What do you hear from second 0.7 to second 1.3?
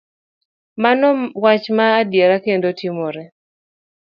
Mano